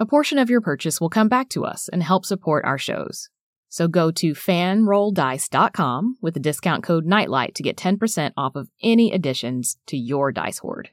[0.00, 3.28] A portion of your purchase will come back to us and help support our shows.
[3.68, 9.12] So go to fanrolldice.com with the discount code NIGHTLIGHT to get 10% off of any
[9.12, 10.88] additions to your dice hoard.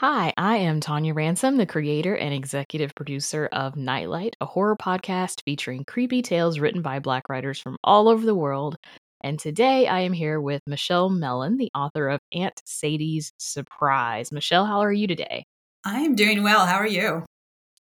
[0.00, 5.42] Hi, I am Tanya Ransom, the creator and executive producer of Nightlight, a horror podcast
[5.44, 8.78] featuring creepy tales written by Black writers from all over the world.
[9.22, 14.32] And today I am here with Michelle Mellon, the author of Aunt Sadie's Surprise.
[14.32, 15.44] Michelle, how are you today?
[15.84, 16.64] I am doing well.
[16.64, 17.26] How are you?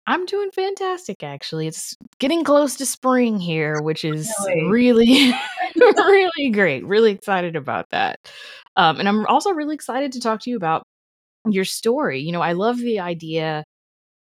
[0.08, 1.68] I'm doing fantastic, actually.
[1.68, 5.36] It's getting close to spring here, which is really,
[5.76, 6.84] really, great.
[6.84, 8.18] Really excited about that.
[8.76, 10.82] Um, and I'm also really excited to talk to you about
[11.52, 12.22] your story.
[12.22, 13.64] You know, I love the idea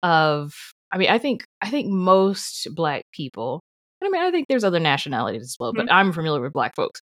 [0.03, 0.53] of
[0.91, 3.61] I mean, I think I think most black people,
[4.03, 5.87] I mean, I think there's other nationalities as well, mm-hmm.
[5.87, 7.01] but I'm familiar with black folks.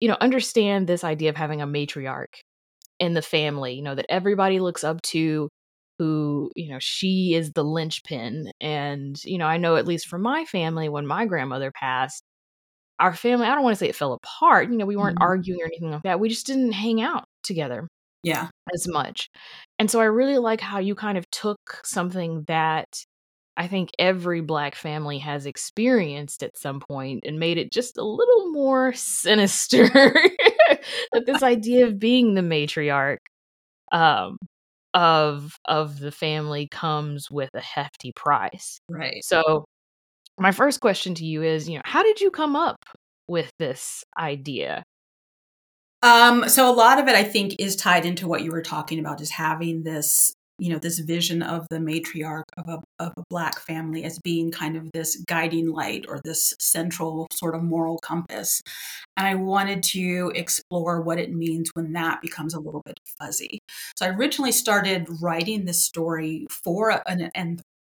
[0.00, 2.40] You know, understand this idea of having a matriarch
[3.00, 5.48] in the family, you know, that everybody looks up to
[5.98, 8.50] who, you know, she is the linchpin.
[8.60, 12.22] And, you know, I know at least for my family, when my grandmother passed,
[12.98, 14.70] our family, I don't want to say it fell apart.
[14.70, 15.28] You know, we weren't mm-hmm.
[15.28, 16.20] arguing or anything like that.
[16.20, 17.88] We just didn't hang out together
[18.24, 18.48] yeah.
[18.72, 19.30] as much.
[19.78, 23.04] And so i really like how you kind of took something that
[23.56, 28.04] i think every black family has experienced at some point and made it just a
[28.04, 29.88] little more sinister
[31.12, 33.18] that this idea of being the matriarch
[33.92, 34.38] um
[34.94, 38.80] of of the family comes with a hefty price.
[38.88, 39.24] Right.
[39.24, 39.64] So
[40.38, 42.78] my first question to you is you know how did you come up
[43.28, 44.84] with this idea
[46.04, 48.98] um, so a lot of it, I think, is tied into what you were talking
[48.98, 53.24] about, is having this, you know, this vision of the matriarch of a of a
[53.30, 57.96] black family as being kind of this guiding light or this central sort of moral
[58.00, 58.60] compass.
[59.16, 63.60] And I wanted to explore what it means when that becomes a little bit fuzzy.
[63.96, 67.30] So I originally started writing this story for an,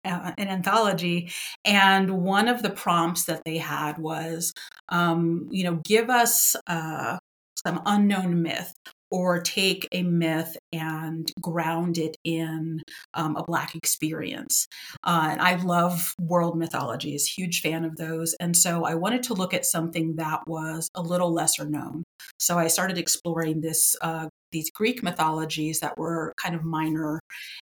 [0.05, 1.31] uh, an anthology
[1.65, 4.53] and one of the prompts that they had was
[4.87, 7.17] um, you know give us uh,
[7.65, 8.73] some unknown myth
[9.11, 12.81] or take a myth and ground it in
[13.13, 14.67] um, a black experience.
[15.03, 18.35] Uh, and i love world mythologies huge fan of those.
[18.39, 22.03] And so i wanted to look at something that was a little lesser known.
[22.39, 27.19] So i started exploring this uh, these greek mythologies that were kind of minor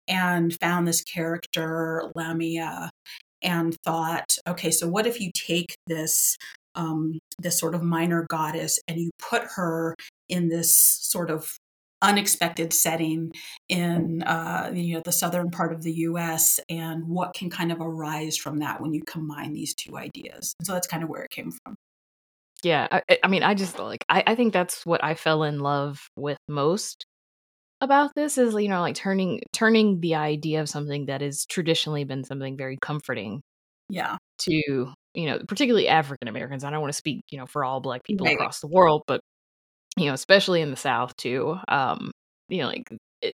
[0.07, 2.91] and found this character lamia
[3.43, 6.37] and thought okay so what if you take this
[6.79, 9.95] um, this sort of minor goddess and you put her
[10.29, 11.59] in this sort of
[12.01, 13.33] unexpected setting
[13.69, 16.61] in uh, you know the southern part of the U.S.
[16.71, 20.55] and what can kind of arise from that when you combine these two ideas.
[20.63, 21.75] So that's kind of where it came from.
[22.63, 25.59] Yeah, I, I mean, I just like I, I think that's what I fell in
[25.59, 27.05] love with most
[27.81, 32.05] about this is you know like turning turning the idea of something that has traditionally
[32.05, 33.43] been something very comforting
[33.89, 36.63] yeah to you know, particularly African Americans.
[36.63, 38.35] I don't want to speak, you know, for all black people right.
[38.35, 39.21] across the world, but
[39.97, 41.57] you know, especially in the South too.
[41.67, 42.13] Um,
[42.49, 42.89] you know, like
[43.21, 43.35] it,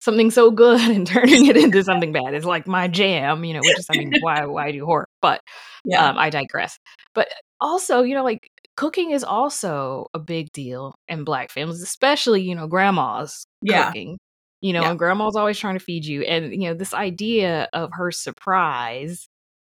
[0.00, 3.44] something so good and turning it into something bad is like my jam.
[3.44, 5.08] You know, which is I mean, why why do horror?
[5.20, 5.42] But
[5.84, 6.78] yeah, um, I digress.
[7.14, 7.28] But
[7.60, 12.54] also, you know, like cooking is also a big deal in black families, especially you
[12.54, 13.86] know, grandmas yeah.
[13.86, 14.18] cooking.
[14.62, 14.90] You know, yeah.
[14.90, 19.26] and grandma's always trying to feed you, and you know, this idea of her surprise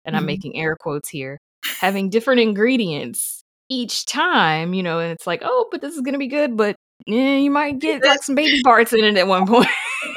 [0.06, 0.20] and mm-hmm.
[0.20, 1.40] I'm making air quotes here,
[1.80, 6.18] having different ingredients each time, you know, and it's like, oh, but this is gonna
[6.18, 6.76] be good, but
[7.08, 9.68] eh, you might get like some baby parts in it at one point.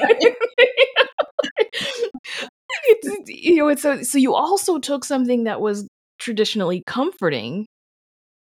[2.84, 5.86] it's, you know, it's so so you also took something that was
[6.18, 7.66] traditionally comforting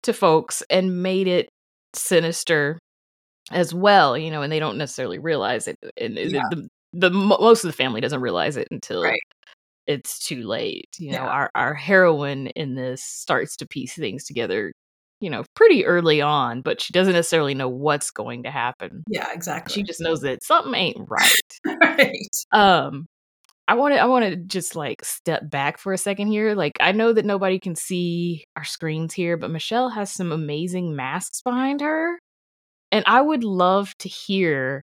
[0.03, 1.49] to folks and made it
[1.95, 2.79] sinister
[3.51, 5.77] as well, you know, and they don't necessarily realize it.
[5.97, 6.43] And yeah.
[6.51, 9.21] the, the, most of the family doesn't realize it until right.
[9.91, 10.89] It's too late.
[10.99, 14.73] You know, our our heroine in this starts to piece things together,
[15.21, 19.03] you know, pretty early on, but she doesn't necessarily know what's going to happen.
[19.09, 19.75] Yeah, exactly.
[19.75, 21.59] She just knows that something ain't right.
[21.83, 22.37] right.
[22.53, 23.07] Um
[23.67, 26.55] I want to I want to just like step back for a second here.
[26.55, 30.95] Like I know that nobody can see our screens here, but Michelle has some amazing
[30.95, 32.21] masks behind her.
[32.93, 34.83] And I would love to hear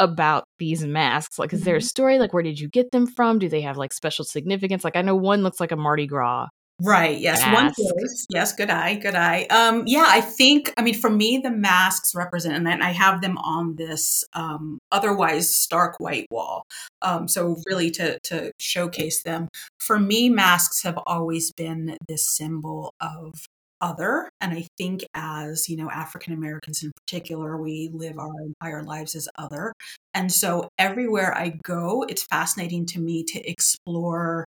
[0.00, 1.38] about these masks.
[1.38, 1.84] Like is there a mm-hmm.
[1.84, 3.38] story like where did you get them from?
[3.38, 4.82] Do they have like special significance?
[4.82, 6.48] Like I know one looks like a Mardi Gras
[6.82, 7.18] Right.
[7.18, 7.40] Yes.
[7.40, 7.78] Mask.
[7.78, 7.94] One.
[8.30, 8.54] Yes.
[8.54, 8.94] Good eye.
[8.94, 9.44] Good eye.
[9.50, 10.06] Um, yeah.
[10.08, 10.72] I think.
[10.76, 14.78] I mean, for me, the masks represent, and then I have them on this um,
[14.90, 16.64] otherwise stark white wall.
[17.02, 19.48] Um, so really, to to showcase them.
[19.78, 23.34] For me, masks have always been this symbol of
[23.80, 28.82] other and i think as you know african americans in particular we live our entire
[28.82, 29.72] lives as other
[30.14, 34.44] and so everywhere i go it's fascinating to me to explore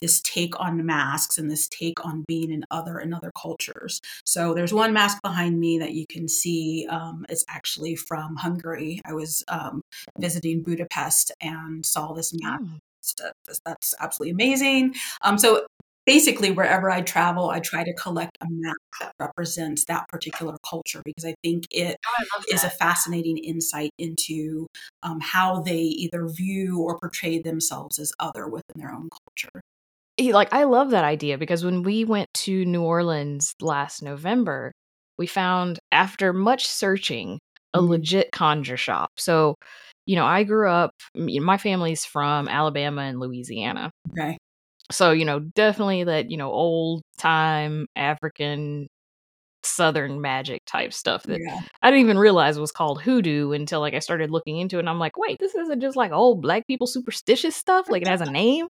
[0.00, 4.00] this take on masks and this take on being in other in other cultures.
[4.24, 6.86] So there's one mask behind me that you can see.
[6.88, 9.00] Um, it's actually from Hungary.
[9.04, 9.82] I was um,
[10.18, 12.62] visiting Budapest and saw this mask.
[12.62, 12.78] Mm.
[13.64, 14.94] That's absolutely amazing.
[15.22, 15.66] Um, so
[16.10, 21.02] basically, wherever I travel, I try to collect a map that represents that particular culture
[21.04, 24.66] because I think it oh, I is a fascinating insight into
[25.04, 29.62] um, how they either view or portray themselves as other within their own culture
[30.32, 34.72] like I love that idea because when we went to New Orleans last November,
[35.16, 37.38] we found after much searching
[37.72, 37.88] a mm-hmm.
[37.88, 39.12] legit conjure shop.
[39.16, 39.54] So,
[40.04, 43.90] you know, I grew up my family's from Alabama and Louisiana.
[44.12, 44.36] Okay.
[44.90, 48.88] So, you know, definitely that, you know, old time African
[49.62, 51.60] southern magic type stuff that yeah.
[51.82, 54.88] I didn't even realize was called hoodoo until like I started looking into it and
[54.90, 57.90] I'm like, wait, this isn't just like old black people superstitious stuff.
[57.90, 58.68] Like it has a name.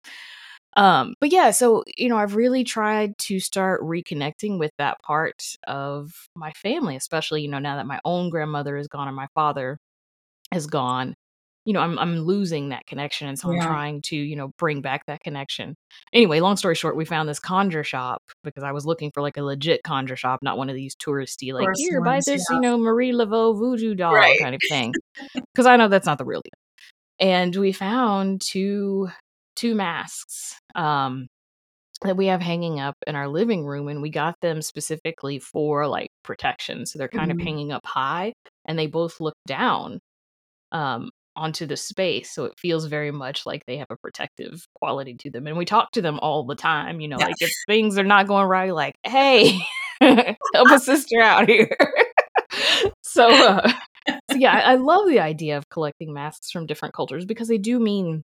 [0.77, 5.43] Um, but yeah, so you know, I've really tried to start reconnecting with that part
[5.67, 9.27] of my family, especially, you know, now that my own grandmother is gone and my
[9.35, 9.79] father
[10.53, 11.15] is gone.
[11.69, 13.27] You know, I'm I'm losing that connection.
[13.27, 13.59] And so yeah.
[13.59, 15.75] I'm trying to, you know, bring back that connection.
[16.13, 19.37] Anyway, long story short, we found this conjure shop because I was looking for like
[19.37, 22.55] a legit conjure shop, not one of these touristy, like, here, buy this, yeah.
[22.55, 24.39] you know, Marie Laveau voodoo doll right.
[24.39, 24.95] kind of thing.
[25.35, 27.27] Because I know that's not the real deal.
[27.27, 29.09] And we found two
[29.55, 31.27] two masks um,
[32.01, 35.85] that we have hanging up in our living room and we got them specifically for
[35.85, 37.39] like protection so they're kind mm-hmm.
[37.39, 38.31] of hanging up high
[38.65, 39.99] and they both look down
[40.71, 45.15] um, onto the space so it feels very much like they have a protective quality
[45.15, 47.25] to them and we talk to them all the time you know yeah.
[47.25, 49.59] like if things are not going right like hey
[50.01, 51.75] help a sister out here
[53.01, 53.71] so, uh,
[54.29, 57.57] so yeah I, I love the idea of collecting masks from different cultures because they
[57.57, 58.23] do mean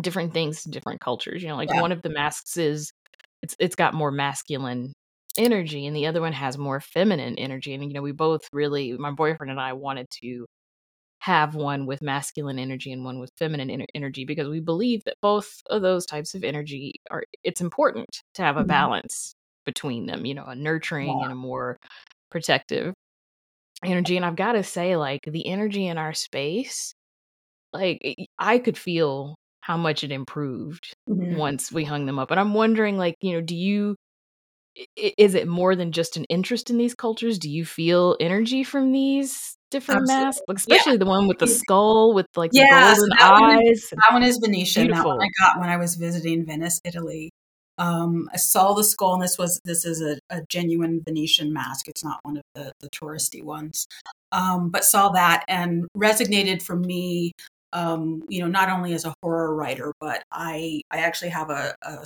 [0.00, 1.42] different things to different cultures.
[1.42, 1.80] You know, like yeah.
[1.80, 2.92] one of the masks is
[3.42, 4.92] it's it's got more masculine
[5.38, 8.92] energy and the other one has more feminine energy and you know we both really
[8.94, 10.44] my boyfriend and I wanted to
[11.20, 15.60] have one with masculine energy and one with feminine energy because we believe that both
[15.68, 18.68] of those types of energy are it's important to have a mm-hmm.
[18.68, 19.34] balance
[19.66, 21.24] between them you know a nurturing yeah.
[21.24, 21.76] and a more
[22.30, 22.94] protective
[23.84, 26.94] energy and I've got to say like the energy in our space
[27.72, 31.36] like I could feel how much it improved mm-hmm.
[31.36, 32.30] once we hung them up.
[32.30, 33.96] And I'm wondering, like, you know, do you
[34.96, 37.38] is it more than just an interest in these cultures?
[37.38, 40.24] Do you feel energy from these different Absolutely.
[40.24, 40.42] masks?
[40.48, 40.98] Especially yeah.
[40.98, 43.40] the one with the skull with like yeah, the golden so eyes.
[43.40, 44.86] One is, that one is Venetian.
[44.86, 45.10] Beautiful.
[45.10, 47.30] That one I got when I was visiting Venice, Italy.
[47.78, 51.88] Um, I saw the skull, and this was this is a, a genuine Venetian mask.
[51.88, 53.86] It's not one of the the touristy ones.
[54.32, 57.32] Um, but saw that and resonated for me
[57.72, 61.74] um, you know, not only as a horror writer, but I I actually have a,
[61.82, 62.04] a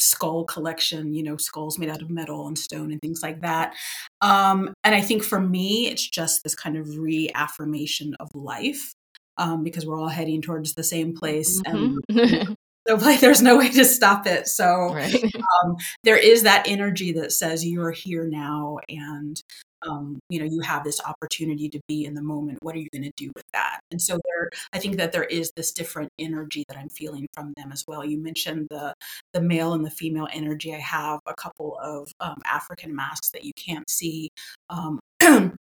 [0.00, 3.74] skull collection, you know, skulls made out of metal and stone and things like that.
[4.20, 8.94] Um, and I think for me, it's just this kind of reaffirmation of life
[9.36, 11.60] um, because we're all heading towards the same place.
[11.62, 12.18] Mm-hmm.
[12.18, 12.56] And
[12.88, 14.46] so like there's no way to stop it.
[14.46, 15.24] So right.
[15.24, 19.40] um, there is that energy that says you're here now and
[19.86, 22.88] um, you know you have this opportunity to be in the moment what are you
[22.92, 23.80] going to do with that?
[23.90, 27.52] And so there i think that there is this different energy that i'm feeling from
[27.56, 28.04] them as well.
[28.04, 28.94] You mentioned the
[29.32, 30.74] the male and the female energy.
[30.74, 34.30] I have a couple of um, african masks that you can't see
[34.68, 35.00] um,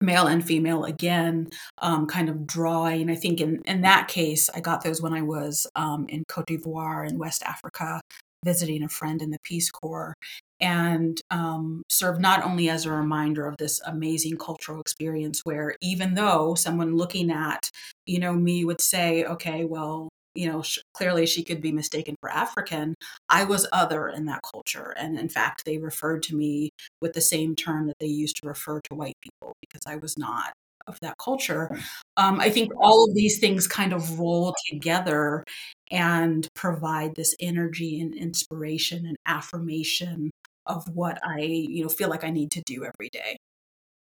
[0.00, 1.48] male and female again
[1.78, 3.08] um, kind of drawing.
[3.10, 6.46] I think in, in that case i got those when i was um, in cote
[6.46, 8.00] d'ivoire in west africa
[8.44, 10.14] visiting a friend in the Peace Corps
[10.60, 16.14] and um, served not only as a reminder of this amazing cultural experience where even
[16.14, 17.68] though someone looking at
[18.06, 22.14] you know me would say okay well you know sh- clearly she could be mistaken
[22.20, 22.94] for african
[23.28, 24.94] i was other in that culture.
[24.96, 26.70] And in fact they referred to me
[27.00, 30.16] with the same term that they used to refer to white people because i was
[30.16, 30.52] not
[30.88, 31.70] of that culture.
[32.16, 35.44] Um, i think all of these things kind of roll together
[35.92, 40.30] and provide this energy and inspiration and affirmation
[40.66, 43.36] of what I, you know, feel like I need to do every day.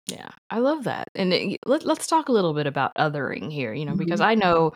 [0.08, 1.08] Yeah, I love that.
[1.16, 4.00] And it, let, us talk a little bit about othering here, you know, mm-hmm.
[4.00, 4.74] because I know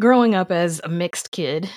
[0.00, 1.70] growing up as a mixed kid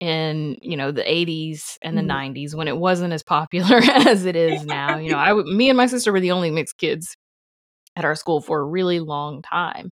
[0.00, 2.34] in, you know, the 80s and the mm-hmm.
[2.36, 5.76] 90s when it wasn't as popular as it is now, you know, I me and
[5.76, 7.16] my sister were the only mixed kids
[7.96, 9.90] at our school for a really long time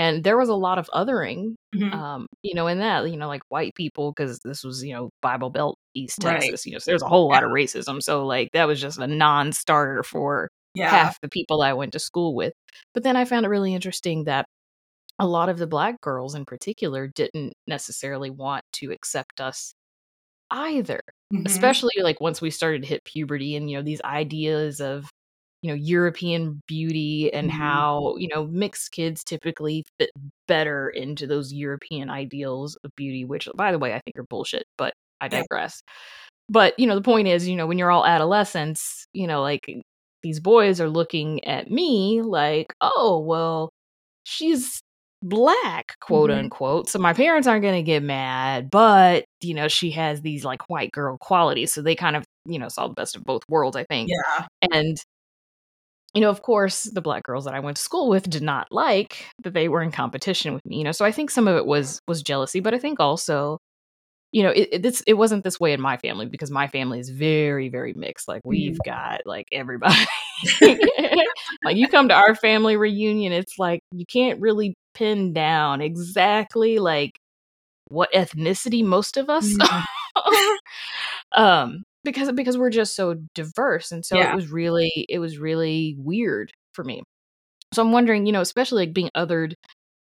[0.00, 1.92] and there was a lot of othering mm-hmm.
[1.92, 5.10] um, you know in that you know like white people because this was you know
[5.20, 6.66] bible belt east texas right.
[6.66, 9.06] you know so there's a whole lot of racism so like that was just a
[9.06, 10.88] non-starter for yeah.
[10.88, 12.54] half the people i went to school with
[12.94, 14.46] but then i found it really interesting that
[15.18, 19.74] a lot of the black girls in particular didn't necessarily want to accept us
[20.50, 21.00] either
[21.32, 21.44] mm-hmm.
[21.44, 25.09] especially like once we started to hit puberty and you know these ideas of
[25.62, 27.58] you know European beauty and mm-hmm.
[27.58, 30.10] how you know mixed kids typically fit
[30.48, 34.64] better into those European ideals of beauty, which by the way I think are bullshit,
[34.78, 35.82] but I digress.
[35.86, 35.92] Yeah.
[36.50, 39.68] But you know the point is, you know when you're all adolescents, you know like
[40.22, 43.70] these boys are looking at me like, oh well,
[44.24, 44.80] she's
[45.22, 46.38] black quote mm-hmm.
[46.38, 50.46] unquote so my parents aren't going to get mad but you know she has these
[50.46, 53.42] like white girl qualities so they kind of you know saw the best of both
[53.46, 54.96] worlds i think yeah and
[56.14, 58.68] you know, of course, the black girls that I went to school with did not
[58.70, 60.78] like that they were in competition with me.
[60.78, 63.58] You know, so I think some of it was was jealousy, but I think also,
[64.32, 66.98] you know, it it, this, it wasn't this way in my family because my family
[66.98, 68.26] is very very mixed.
[68.26, 68.84] Like we've mm.
[68.84, 69.94] got like everybody.
[71.64, 76.80] like you come to our family reunion, it's like you can't really pin down exactly
[76.80, 77.12] like
[77.88, 79.84] what ethnicity most of us mm.
[81.36, 81.62] are.
[81.64, 84.32] um because because we're just so diverse and so yeah.
[84.32, 87.02] it was really it was really weird for me
[87.72, 89.54] so i'm wondering you know especially like being othered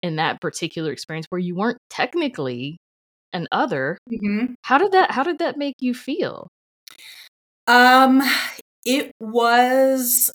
[0.02, 2.78] in that particular experience where you weren't technically
[3.34, 4.54] an other mm-hmm.
[4.64, 6.48] how did that how did that make you feel
[7.68, 8.22] um
[8.86, 10.32] it was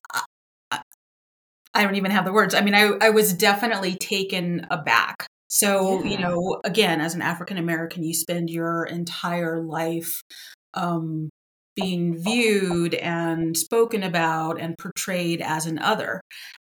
[0.70, 6.02] i don't even have the words i mean i i was definitely taken aback so,
[6.02, 6.10] yeah.
[6.10, 10.20] you know, again, as an African American, you spend your entire life
[10.74, 11.30] um,
[11.74, 16.20] being viewed and spoken about and portrayed as an other.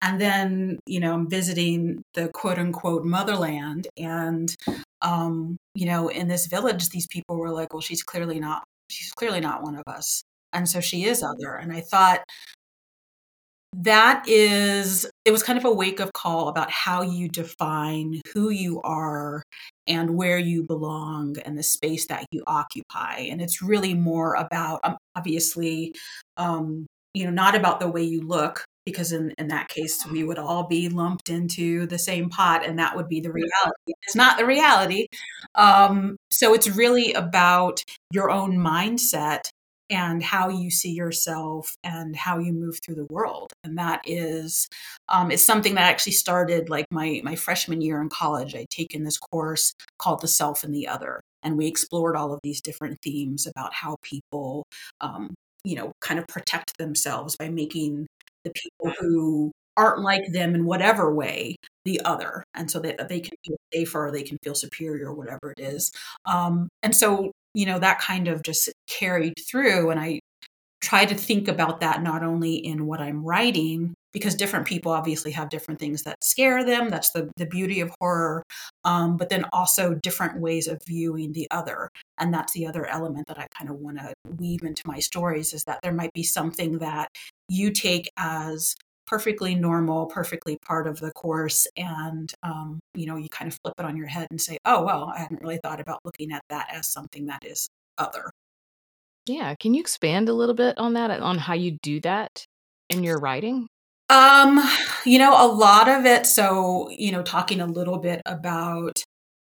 [0.01, 3.87] And then, you know, I'm visiting the quote unquote motherland.
[3.97, 4.53] And,
[5.01, 9.11] um, you know, in this village, these people were like, well, she's clearly not, she's
[9.11, 10.23] clearly not one of us.
[10.53, 11.55] And so she is other.
[11.55, 12.21] And I thought,
[13.77, 18.49] that is it was kind of a wake up call about how you define who
[18.49, 19.43] you are
[19.87, 24.79] and where you belong and the space that you occupy and it's really more about
[24.83, 25.93] um, obviously
[26.37, 30.23] um, you know not about the way you look because in, in that case we
[30.23, 33.93] would all be lumped into the same pot and that would be the reality.
[34.03, 35.07] It's not the reality.
[35.55, 39.41] Um, so it's really about your own mindset
[39.89, 43.51] and how you see yourself and how you move through the world.
[43.63, 44.67] And that is
[45.09, 48.55] um, it's something that actually started like my my freshman year in college.
[48.55, 52.39] I'd taken this course called the self and the other and we explored all of
[52.43, 54.65] these different themes about how people
[54.99, 58.07] um, you know kind of protect themselves by making
[58.43, 62.43] the people who aren't like them in whatever way the other.
[62.53, 65.91] And so that they can feel safer they can feel superior whatever it is.
[66.25, 69.89] Um, and so you know, that kind of just carried through.
[69.89, 70.19] And I
[70.81, 75.31] try to think about that not only in what I'm writing, because different people obviously
[75.31, 76.89] have different things that scare them.
[76.89, 78.43] That's the, the beauty of horror.
[78.83, 81.89] Um, but then also different ways of viewing the other.
[82.17, 85.53] And that's the other element that I kind of want to weave into my stories
[85.53, 87.09] is that there might be something that
[87.49, 88.75] you take as
[89.07, 91.67] perfectly normal, perfectly part of the course.
[91.77, 94.83] And, um, you know, you kind of flip it on your head and say, oh,
[94.83, 98.31] well, I hadn't really thought about looking at that as something that is other.
[99.25, 99.55] Yeah.
[99.55, 102.45] Can you expand a little bit on that, on how you do that
[102.89, 103.67] in your writing?
[104.09, 104.61] Um,
[105.05, 106.25] you know, a lot of it.
[106.27, 109.03] So, you know, talking a little bit about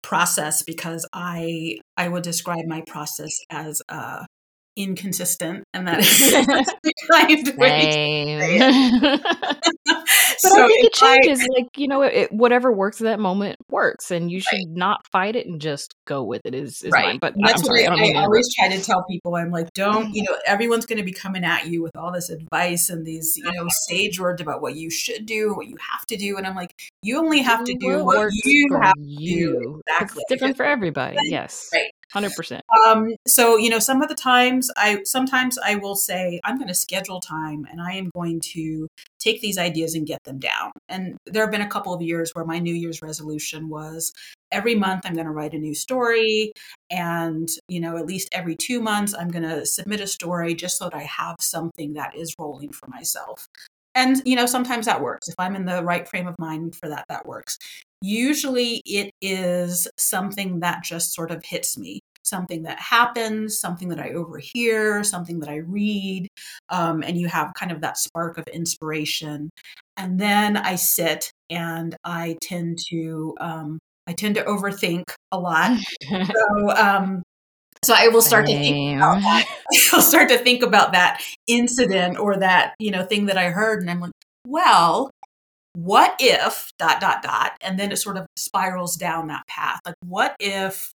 [0.03, 4.25] process because I I would describe my process as a
[4.75, 6.31] inconsistent, and that is
[7.11, 8.57] kind way.
[9.85, 11.41] but so I think it changes.
[11.41, 14.69] I, like you know, it, whatever works at that moment works, and you should right.
[14.69, 16.55] not fight it and just go with it.
[16.55, 17.05] Is, is right?
[17.05, 17.17] Mine.
[17.19, 19.35] But that's sorry, what I, I, I always try to tell people.
[19.35, 20.33] I'm like, don't you mm-hmm.
[20.33, 20.39] know?
[20.45, 23.67] Everyone's going to be coming at you with all this advice and these you know
[23.87, 26.73] sage words about what you should do, what you have to do, and I'm like,
[27.03, 29.81] you only have to do what, what you have to do.
[29.87, 31.17] Exactly, it's different for everybody.
[31.23, 31.90] Yes, right.
[32.13, 32.63] Hundred percent.
[32.85, 36.67] Um, so you know, some of the times I sometimes I will say I'm going
[36.67, 38.87] to schedule time and I am going to
[39.19, 40.71] take these ideas and get them down.
[40.89, 44.11] And there have been a couple of years where my New Year's resolution was
[44.51, 46.51] every month I'm going to write a new story,
[46.89, 50.77] and you know, at least every two months I'm going to submit a story just
[50.77, 53.47] so that I have something that is rolling for myself.
[53.95, 55.29] And you know, sometimes that works.
[55.29, 57.57] If I'm in the right frame of mind for that, that works.
[58.01, 62.00] Usually it is something that just sort of hits me
[62.31, 66.27] something that happens, something that I overhear, something that I read,
[66.69, 69.51] um, and you have kind of that spark of inspiration.
[69.97, 75.77] And then I sit and I tend to um, I tend to overthink a lot.
[76.09, 77.21] so um,
[77.83, 78.57] so I will start Damn.
[78.57, 79.45] to think about that.
[79.93, 83.81] I'll start to think about that incident or that you know thing that I heard,
[83.81, 84.11] and I'm like,
[84.47, 85.11] well,
[85.73, 89.95] what if dot dot dot and then it sort of spirals down that path like
[90.05, 90.91] what if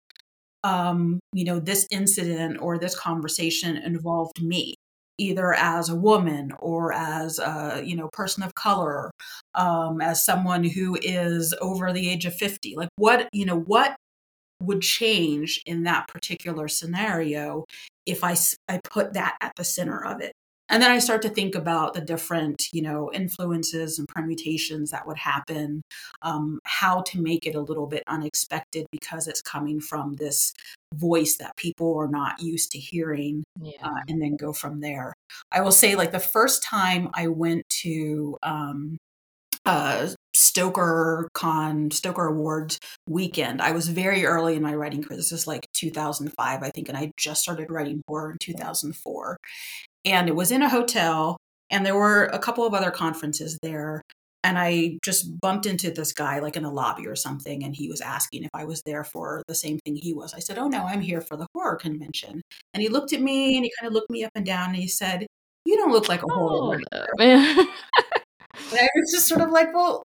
[0.66, 4.74] um you know this incident or this conversation involved me
[5.18, 9.12] either as a woman or as a you know person of color
[9.54, 13.96] um as someone who is over the age of 50 like what you know what
[14.62, 17.64] would change in that particular scenario
[18.08, 18.36] if i
[18.68, 20.34] i put that at the center of it
[20.70, 25.06] and then i start to think about the different you know influences and permutations that
[25.08, 25.82] would happen
[26.22, 30.54] um, how to make it a little bit unexpected because it's coming from this
[30.94, 33.88] voice that people are not used to hearing uh, yeah.
[33.88, 35.14] uh, and then go from there
[35.52, 38.98] i will say like the first time i went to um,
[39.66, 42.80] uh, StokerCon, Stoker Awards
[43.10, 43.64] weekend.
[43.64, 45.18] I was very early in my writing career.
[45.18, 49.38] This is like 2005, I think, and I just started writing horror in 2004
[50.06, 51.38] and it was in a hotel
[51.70, 54.02] and there were a couple of other conferences there
[54.44, 57.90] and i just bumped into this guy like in a lobby or something and he
[57.90, 60.34] was asking if i was there for the same thing he was.
[60.34, 62.42] I said oh no i'm here for the horror convention.
[62.74, 64.78] And he looked at me and he kind of looked me up and down and
[64.78, 65.26] he said
[65.66, 67.68] you don't look like a horror oh, writer
[68.72, 70.04] and i was just sort of like well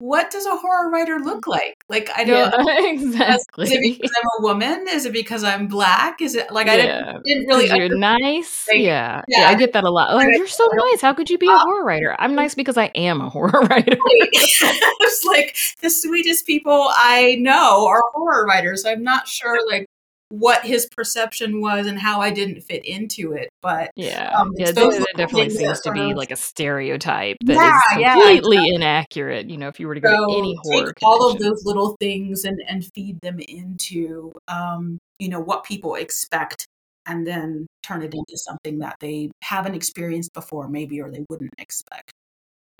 [0.00, 1.84] what does a horror writer look like?
[1.90, 3.66] Like I don't yeah, exactly.
[3.68, 4.86] Is it because I'm a woman?
[4.88, 6.22] Is it because I'm black?
[6.22, 7.66] Is it like I didn't, didn't really?
[7.66, 8.66] You're nice.
[8.66, 9.22] Like, yeah.
[9.28, 9.40] yeah.
[9.42, 10.14] yeah, I get that a lot.
[10.14, 11.02] Like you're so nice.
[11.02, 12.16] How could you be a uh, horror writer?
[12.18, 13.92] I'm nice because I am a horror writer.
[14.00, 18.86] it's like the sweetest people I know are horror writers.
[18.86, 19.86] I'm not sure like
[20.30, 23.50] what his perception was and how I didn't fit into it.
[23.60, 27.54] But yeah, um, yeah, there, there definitely seems to be of, like a stereotype that
[27.54, 29.50] yeah, is completely yeah, inaccurate.
[29.50, 31.96] You know, if you were to go so to any horror, all of those little
[32.00, 36.66] things and and feed them into um, you know what people expect,
[37.06, 41.54] and then turn it into something that they haven't experienced before, maybe, or they wouldn't
[41.58, 42.12] expect.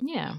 [0.01, 0.35] Yeah.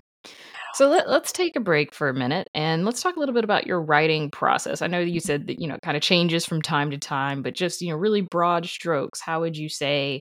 [0.74, 3.44] So let, us take a break for a minute and let's talk a little bit
[3.44, 4.80] about your writing process.
[4.80, 7.42] I know you said that, you know, it kind of changes from time to time,
[7.42, 10.20] but just, you know, really broad strokes, how would you say,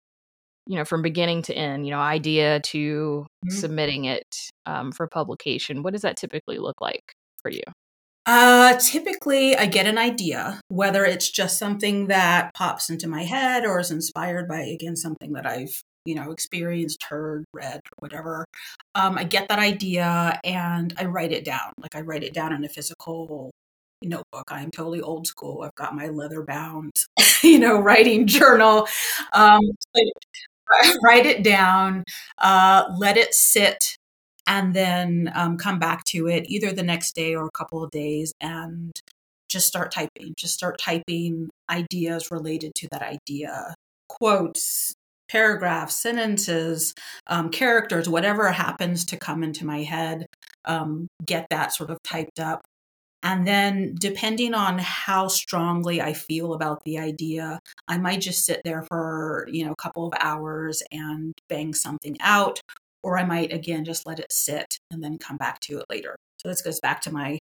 [0.67, 3.55] you know, from beginning to end, you know, idea to mm-hmm.
[3.55, 4.27] submitting it
[4.65, 5.83] um, for publication?
[5.83, 7.63] What does that typically look like for you?
[8.25, 13.65] Uh, typically, I get an idea, whether it's just something that pops into my head
[13.65, 18.45] or is inspired by, again, something that I've you know, experienced, heard, read, or whatever.
[18.95, 21.73] Um, I get that idea and I write it down.
[21.77, 23.51] Like I write it down in a physical
[24.03, 24.51] notebook.
[24.51, 25.61] I am totally old school.
[25.61, 26.91] I've got my leather bound,
[27.43, 28.87] you know, writing journal.
[29.33, 29.61] Um,
[31.03, 32.03] write it down,
[32.37, 33.97] uh, let it sit,
[34.47, 37.91] and then um, come back to it either the next day or a couple of
[37.91, 38.91] days and
[39.49, 40.33] just start typing.
[40.37, 43.75] Just start typing ideas related to that idea,
[44.07, 44.93] quotes,
[45.31, 46.93] paragraphs, sentences,
[47.27, 50.25] um, characters, whatever happens to come into my head,
[50.65, 52.61] um, get that sort of typed up.
[53.23, 58.61] And then, depending on how strongly I feel about the idea, I might just sit
[58.65, 62.59] there for you know a couple of hours and bang something out,
[63.03, 66.15] or I might again just let it sit and then come back to it later.
[66.41, 67.37] So this goes back to my,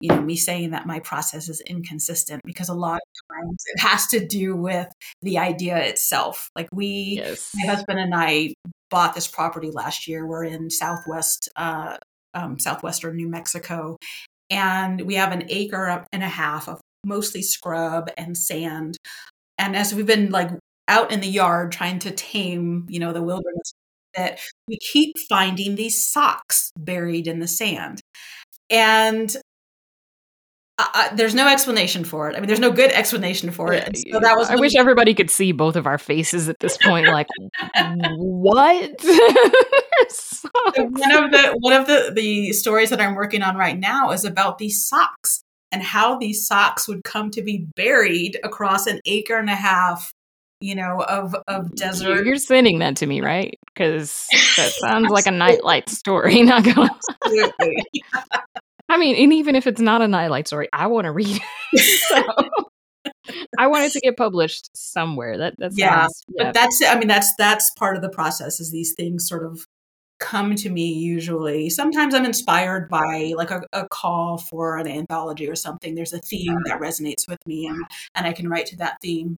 [0.00, 3.80] you know, me saying that my process is inconsistent because a lot of times it
[3.80, 4.88] has to do with
[5.22, 6.48] the idea itself.
[6.54, 7.50] Like we, yes.
[7.54, 8.54] my husband and I
[8.90, 10.26] bought this property last year.
[10.26, 11.96] We're in Southwest, uh,
[12.34, 13.96] um, Southwestern New Mexico,
[14.50, 18.96] and we have an acre and a half of mostly scrub and sand.
[19.58, 20.50] And as we've been like
[20.88, 23.72] out in the yard trying to tame, you know, the wilderness
[24.16, 24.38] that
[24.68, 28.00] we keep finding these socks buried in the sand.
[28.70, 29.34] And
[31.14, 32.36] there's no explanation for it.
[32.36, 33.96] I mean, there's no good explanation for it.
[33.96, 34.50] so that was.
[34.50, 37.06] I wish everybody could see both of our faces at this point.
[37.06, 37.28] Like,
[38.16, 38.90] what?
[40.74, 44.24] one of the one of the the stories that I'm working on right now is
[44.24, 49.38] about these socks and how these socks would come to be buried across an acre
[49.38, 50.12] and a half
[50.64, 52.24] you know, of of desert.
[52.24, 53.58] You're sending that to me, right?
[53.66, 56.42] Because that sounds like a nightlight story.
[56.42, 56.88] Not gonna.
[57.22, 57.84] Absolutely.
[58.88, 61.40] I mean, and even if it's not a nightlight story, I want to read
[61.72, 61.80] it.
[62.08, 65.38] so I want it to get published somewhere.
[65.38, 66.44] That that's yeah, yeah.
[66.44, 68.60] But that's I mean that's that's part of the process.
[68.60, 69.66] Is these things sort of
[70.20, 71.68] come to me usually.
[71.70, 75.94] Sometimes I'm inspired by like a, a, call for an anthology or something.
[75.94, 79.36] There's a theme that resonates with me and, and I can write to that theme.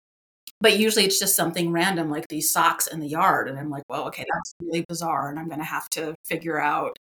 [0.61, 3.48] But usually it's just something random like these socks in the yard.
[3.48, 5.30] And I'm like, well, okay, that's really bizarre.
[5.30, 6.96] And I'm going to have to figure out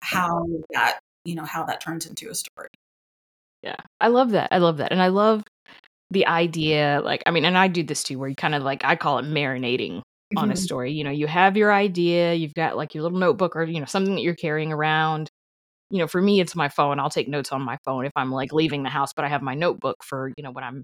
[0.00, 2.68] how that you know how that turns into a story
[3.62, 5.42] yeah i love that i love that and i love
[6.10, 8.84] the idea like i mean and i do this too where you kind of like
[8.84, 10.38] i call it marinating mm-hmm.
[10.38, 10.62] on a mm-hmm.
[10.62, 13.80] story you know you have your idea you've got like your little notebook or you
[13.80, 15.30] know something that you're carrying around
[15.90, 18.30] you know for me it's my phone i'll take notes on my phone if i'm
[18.30, 20.82] like leaving the house but i have my notebook for you know when i'm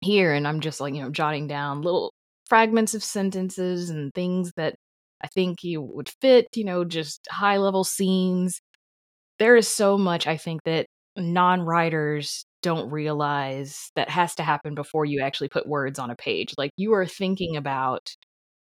[0.00, 2.12] here and i'm just like you know jotting down little
[2.46, 4.74] fragments of sentences and things that
[5.22, 8.60] i think you would fit you know just high level scenes
[9.38, 15.04] there is so much I think that non-writers don't realize that has to happen before
[15.04, 16.54] you actually put words on a page.
[16.56, 18.14] Like you are thinking about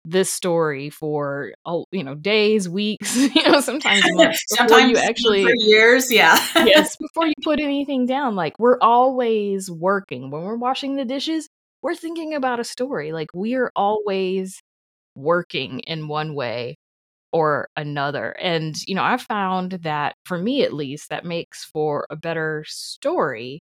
[0.04, 1.54] this story for
[1.90, 6.38] you know days, weeks, you know sometimes months sometimes you actually years, yeah.
[6.56, 8.34] yes, before you put anything down.
[8.34, 11.48] Like we're always working when we're washing the dishes.
[11.82, 13.12] We're thinking about a story.
[13.12, 14.60] Like we are always
[15.14, 16.76] working in one way
[17.34, 18.32] or another.
[18.40, 22.64] And, you know, I've found that for me at least, that makes for a better
[22.68, 23.60] story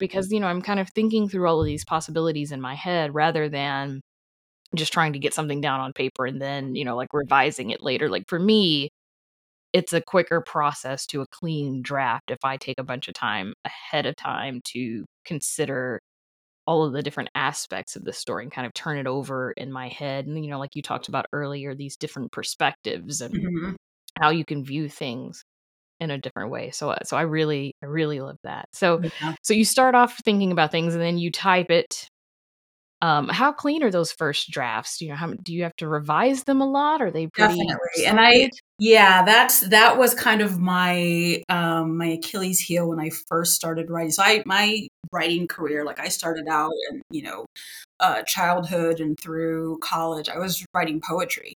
[0.00, 3.14] because, you know, I'm kind of thinking through all of these possibilities in my head
[3.14, 4.02] rather than
[4.76, 7.82] just trying to get something down on paper and then, you know, like revising it
[7.82, 8.08] later.
[8.08, 8.90] Like for me,
[9.72, 13.54] it's a quicker process to a clean draft if I take a bunch of time
[13.64, 16.00] ahead of time to consider
[16.66, 19.72] all of the different aspects of the story and kind of turn it over in
[19.72, 23.72] my head and you know like you talked about earlier these different perspectives and mm-hmm.
[24.18, 25.44] how you can view things
[26.00, 29.34] in a different way so uh, so i really i really love that so yeah.
[29.42, 32.08] so you start off thinking about things and then you type it
[33.02, 34.98] um how clean are those first drafts?
[34.98, 37.00] Do you know how do you have to revise them a lot?
[37.00, 42.06] Are they pretty definitely and i yeah that's that was kind of my um my
[42.06, 44.10] achilles heel when i first started writing.
[44.10, 47.46] So i my writing career like i started out in you know
[48.00, 51.54] uh childhood and through college i was writing poetry.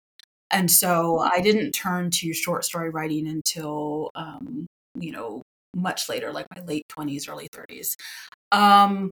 [0.50, 4.66] And so i didn't turn to short story writing until um
[4.98, 5.42] you know
[5.74, 7.96] much later like my late 20s early 30s
[8.52, 9.10] um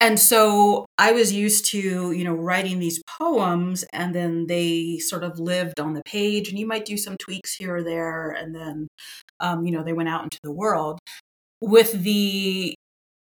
[0.00, 5.24] and so I was used to, you know, writing these poems and then they sort
[5.24, 8.54] of lived on the page and you might do some tweaks here or there and
[8.54, 8.88] then
[9.40, 10.98] um, you know, they went out into the world.
[11.60, 12.74] With the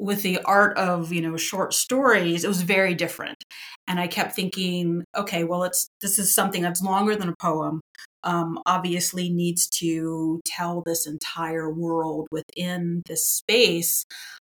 [0.01, 3.37] with the art of, you know, short stories, it was very different.
[3.89, 7.81] And I kept thinking, okay, well it's this is something that's longer than a poem.
[8.23, 14.05] Um, obviously needs to tell this entire world within this space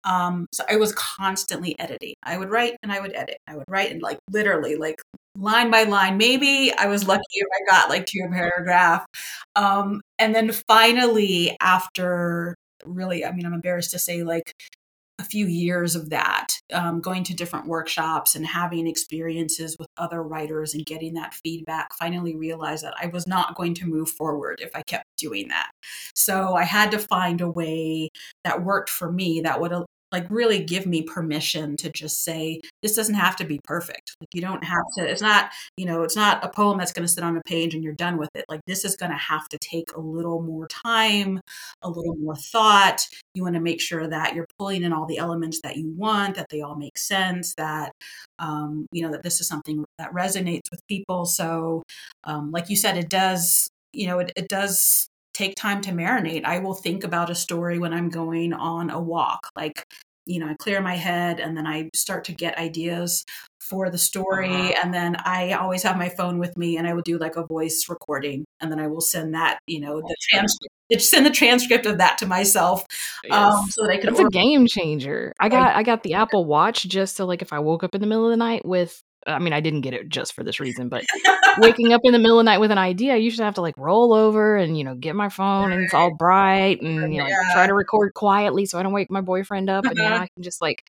[0.05, 2.15] um, so I was constantly editing.
[2.23, 3.39] I would write and I would edit.
[3.47, 4.97] I would write and like literally like
[5.37, 6.17] line by line.
[6.17, 9.05] Maybe I was lucky if I got like to a paragraph.
[9.57, 12.55] Um, and then finally, after
[12.85, 14.53] really, I mean, I'm embarrassed to say like
[15.19, 20.23] a few years of that, um, going to different workshops and having experiences with other
[20.23, 24.61] writers and getting that feedback, finally realized that I was not going to move forward
[24.63, 25.71] if I kept doing that.
[26.15, 28.11] So I had to find a way
[28.45, 29.73] that worked for me that would
[30.13, 34.17] like really give me permission to just say this doesn't have to be perfect.
[34.21, 37.07] Like you don't have to it's not you know it's not a poem that's going
[37.07, 38.45] to sit on a page and you're done with it.
[38.49, 41.41] Like this is going to have to take a little more time
[41.83, 43.07] a little more thought.
[43.35, 46.37] You want to make sure that you're pulling in all the elements that you want
[46.37, 47.93] that they all make sense that
[48.39, 51.27] um, you know that this is something that resonates with people.
[51.27, 51.83] So
[52.25, 56.45] um, like you said it does you know it, it does take time to marinate.
[56.45, 59.49] I will think about a story when I'm going on a walk.
[59.55, 59.87] Like,
[60.27, 63.25] you know, I clear my head and then I start to get ideas
[63.61, 64.51] for the story.
[64.51, 64.75] Uh-huh.
[64.83, 67.47] And then I always have my phone with me and I will do like a
[67.47, 70.75] voice recording and then I will send that, you know, the transcript.
[71.01, 72.81] Send the transcript of that to myself,
[73.31, 73.75] um, yes.
[73.75, 74.09] so that I can.
[74.09, 75.35] It's a game changer.
[75.39, 78.01] I got I got the Apple Watch just so like if I woke up in
[78.01, 80.59] the middle of the night with I mean, I didn't get it just for this
[80.61, 81.05] reason, but
[81.61, 83.61] waking up in the middle of the night with an idea, I usually have to
[83.61, 87.21] like roll over and, you know, get my phone and it's all bright and, you
[87.21, 87.55] know, Yeah.
[87.55, 89.85] try to record quietly so I don't wake my boyfriend up.
[89.85, 90.23] And then Uh-huh.
[90.23, 90.83] I can just like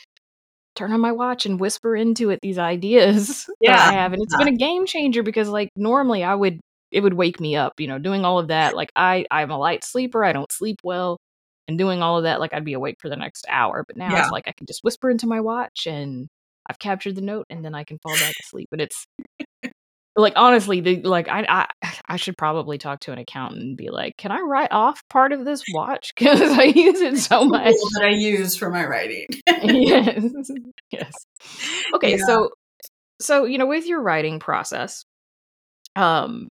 [0.75, 3.83] turn on my watch and whisper into it these ideas that Yeah.
[3.83, 4.13] I have.
[4.13, 6.59] And it's been a game changer because like normally I would,
[6.91, 8.75] it would wake me up, you know, doing all of that.
[8.75, 10.23] Like I, I'm a light sleeper.
[10.23, 11.17] I don't sleep well.
[11.67, 13.83] And doing all of that, like I'd be awake for the next hour.
[13.87, 14.21] But now Yeah.
[14.21, 16.27] it's like I can just whisper into my watch and
[16.69, 18.67] I've captured the note and then I can fall back asleep.
[18.71, 19.05] But it's
[20.15, 21.45] like honestly, the like I
[21.81, 25.01] I I should probably talk to an accountant and be like, can I write off
[25.09, 27.73] part of this watch because I use it so much?
[27.73, 29.27] That I use for my writing.
[29.63, 30.51] yes,
[30.91, 31.13] yes.
[31.95, 32.25] Okay, Yeah.
[32.25, 32.49] so
[33.21, 35.03] so you know, with your writing process,
[35.95, 36.47] um,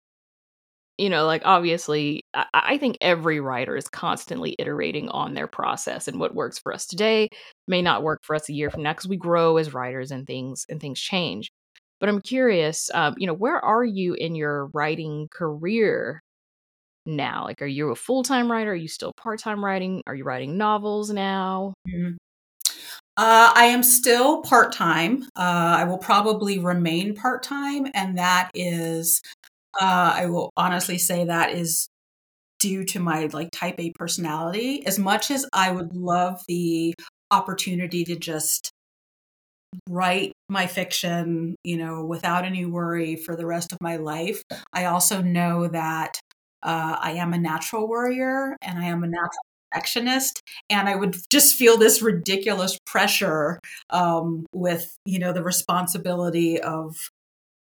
[0.99, 6.09] you know, like obviously, I, I think every writer is constantly iterating on their process,
[6.09, 7.29] and what works for us today
[7.69, 10.27] may not work for us a year from now because we grow as writers and
[10.27, 11.51] things and things change.
[12.01, 16.23] But I'm curious, um, you know, where are you in your writing career
[17.07, 17.45] now?
[17.45, 18.73] Like, are you a full time writer?
[18.73, 20.03] Are you still part time writing?
[20.07, 21.75] Are you writing novels now?
[21.89, 22.17] Mhm.
[23.17, 25.25] Uh, I am still part time.
[25.37, 29.21] Uh, I will probably remain part time, and that is,
[29.81, 31.89] uh, I will honestly say that is
[32.59, 34.85] due to my like type A personality.
[34.87, 36.95] As much as I would love the
[37.31, 38.71] opportunity to just
[39.89, 44.87] write my fiction, you know, without any worry for the rest of my life, I
[44.87, 46.19] also know that
[46.63, 51.15] uh, I am a natural worrier and I am a natural perfectionist and i would
[51.31, 53.59] just feel this ridiculous pressure
[53.91, 56.97] um, with you know the responsibility of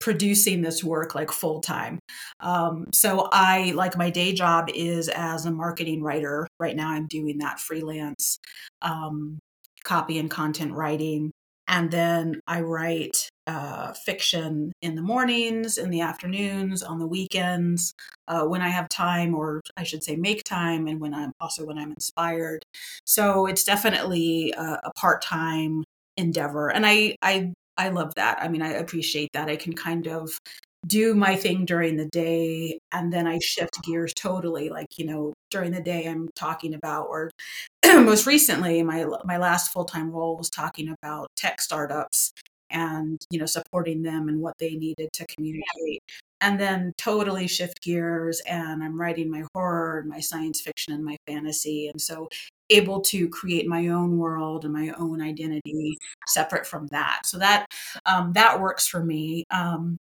[0.06, 1.98] producing this work like full time
[2.38, 6.46] um, so i like my day job is as a marketing writer.
[6.60, 8.38] Right now i'm doing that freelance
[8.82, 9.40] um,
[9.82, 11.32] copy and content writing.
[11.66, 17.92] And then i write uh, fiction in the mornings in the afternoons on the weekends
[18.28, 21.64] uh, when I have time, or I should say, make time, and when I'm also
[21.64, 22.64] when I'm inspired.
[23.04, 25.82] So it's definitely a, a part-time
[26.16, 28.38] endeavor, and I I I love that.
[28.40, 29.48] I mean, I appreciate that.
[29.48, 30.30] I can kind of
[30.86, 34.68] do my thing during the day, and then I shift gears totally.
[34.70, 37.30] Like you know, during the day, I'm talking about, or
[37.84, 42.32] most recently, my my last full-time role was talking about tech startups
[42.70, 46.02] and you know supporting them and what they needed to communicate
[46.40, 51.04] and then totally shift gears and i'm writing my horror and my science fiction and
[51.04, 52.28] my fantasy and so
[52.70, 57.20] able to create my own world and my own identity separate from that.
[57.24, 57.66] So that
[58.06, 59.44] um, that works for me.
[59.50, 59.98] Um,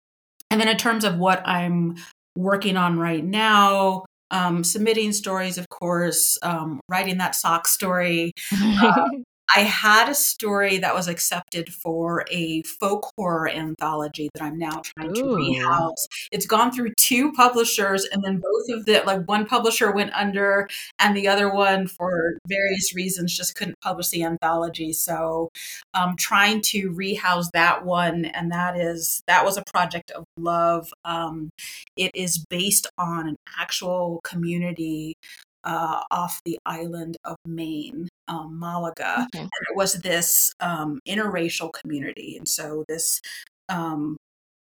[0.51, 1.95] and then in terms of what i'm
[2.35, 9.23] working on right now um, submitting stories of course um, writing that sock story um,
[9.55, 14.81] I had a story that was accepted for a folk horror anthology that I'm now
[14.83, 15.37] trying to Ooh.
[15.37, 16.07] rehouse.
[16.31, 20.69] It's gone through two publishers, and then both of the like one publisher went under,
[20.99, 24.93] and the other one, for various reasons, just couldn't publish the anthology.
[24.93, 25.49] So,
[25.93, 30.93] um, trying to rehouse that one, and that is that was a project of love.
[31.05, 31.49] Um,
[31.97, 35.15] it is based on an actual community
[35.63, 39.27] uh, off the island of Maine, um, Malaga.
[39.33, 39.39] Okay.
[39.39, 42.37] And it was this um, interracial community.
[42.37, 43.21] And so this,
[43.67, 44.17] um,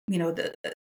[0.08, 0.74] you know, the, the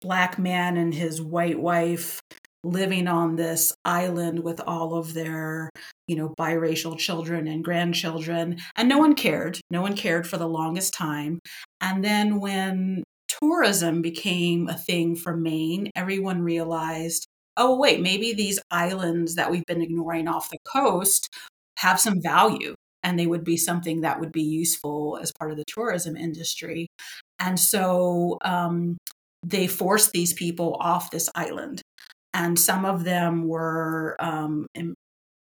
[0.00, 2.20] black man and his white wife
[2.64, 5.70] living on this island with all of their
[6.08, 10.48] you know biracial children and grandchildren and no one cared no one cared for the
[10.48, 11.38] longest time
[11.80, 18.60] and then when tourism became a thing for maine everyone realized oh wait maybe these
[18.70, 21.28] islands that we've been ignoring off the coast
[21.78, 25.58] have some value and they would be something that would be useful as part of
[25.58, 26.88] the tourism industry.
[27.38, 28.96] And so um,
[29.44, 31.82] they forced these people off this island
[32.32, 34.66] and some of them were um,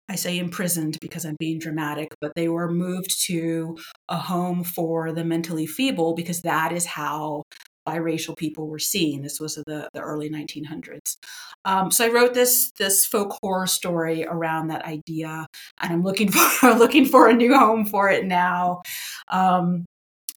[0.09, 3.79] I say imprisoned because I'm being dramatic, but they were moved to
[4.09, 7.45] a home for the mentally feeble because that is how
[7.87, 9.23] biracial people were seen.
[9.23, 11.17] This was the, the early 1900s.
[11.65, 15.47] Um, so I wrote this this folk horror story around that idea,
[15.81, 18.83] and I'm looking for looking for a new home for it now.
[19.29, 19.85] Um,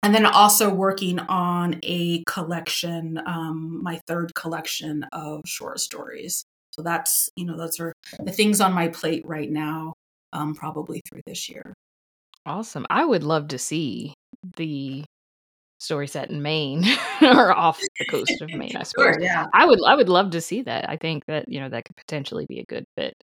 [0.03, 6.45] and then also working on a collection, um, my third collection of short stories.
[6.71, 9.93] So that's you know those are the things on my plate right now,
[10.33, 11.73] um, probably through this year.
[12.45, 12.85] Awesome.
[12.89, 14.13] I would love to see
[14.55, 15.03] the
[15.79, 16.85] story set in Maine
[17.21, 19.15] or off the coast of Maine, I suppose.
[19.15, 19.45] Sure, yeah.
[19.53, 20.89] I would I would love to see that.
[20.89, 23.13] I think that, you know, that could potentially be a good fit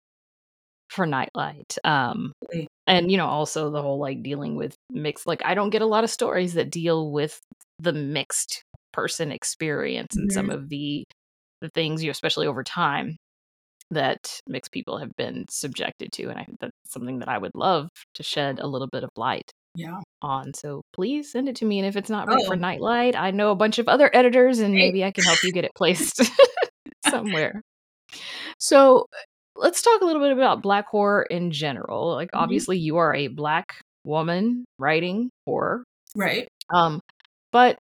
[0.88, 1.76] for Nightlight.
[1.84, 2.32] Um,
[2.86, 5.26] and you know, also the whole like dealing with mixed.
[5.26, 7.40] Like, I don't get a lot of stories that deal with
[7.78, 8.62] the mixed
[8.92, 10.34] person experience and mm-hmm.
[10.34, 11.04] some of the
[11.60, 13.16] the things you, especially over time,
[13.90, 17.54] that mixed people have been subjected to, and I think that's something that I would
[17.54, 21.64] love to shed a little bit of light yeah on so please send it to
[21.64, 22.46] me and if it's not right oh.
[22.46, 25.52] for nightlight i know a bunch of other editors and maybe i can help you
[25.52, 26.22] get it placed
[27.08, 27.60] somewhere
[28.58, 29.06] so
[29.56, 32.12] let's talk a little bit about black horror in general.
[32.14, 32.42] Like, mm-hmm.
[32.42, 35.84] obviously, you are a black woman writing horror,
[36.16, 36.48] right?
[36.72, 37.00] Um,
[37.52, 37.78] but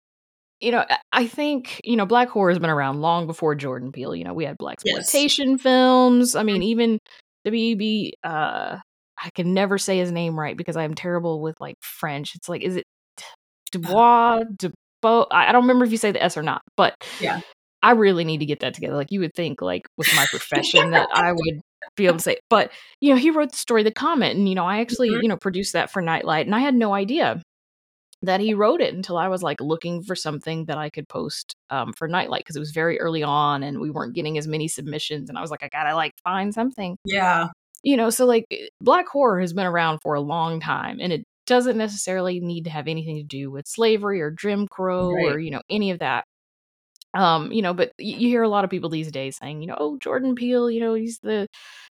[0.59, 4.15] you know, I think you know, black horror has been around long before Jordan Peele.
[4.15, 5.61] You know, we had blaxploitation yes.
[5.61, 6.35] films.
[6.35, 6.99] I mean, even
[7.47, 8.11] WB.
[8.23, 8.77] Uh,
[9.21, 12.35] I can never say his name right because I am terrible with like French.
[12.35, 12.85] It's like, is it
[13.71, 14.43] Dubois?
[14.55, 15.25] Dubois?
[15.31, 17.41] I don't remember if you say the S or not, but yeah.
[17.81, 18.95] I really need to get that together.
[18.95, 21.61] Like you would think, like with my profession, that I would
[21.95, 22.37] be able to say.
[22.49, 25.23] But you know, he wrote the story, The Comet, and you know, I actually mm-hmm.
[25.23, 27.41] you know produced that for Nightlight, and I had no idea
[28.21, 31.55] that he wrote it until I was like looking for something that I could post
[31.69, 34.67] um, for Nightlight because it was very early on, and we weren't getting as many
[34.67, 36.97] submissions, and I was like, I gotta like find something.
[37.05, 37.47] Yeah,
[37.83, 41.13] you know, so like eh, black horror has been around for a long time, and
[41.13, 45.31] it doesn't necessarily need to have anything to do with slavery or Jim Crow right.
[45.33, 46.25] or you know any of that
[47.15, 49.77] um you know but you hear a lot of people these days saying you know
[49.79, 51.47] oh jordan peele you know he's the